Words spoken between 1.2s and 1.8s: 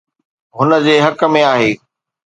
۾ آهي.